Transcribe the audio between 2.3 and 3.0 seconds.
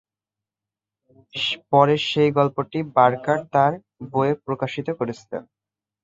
গল্পটিকে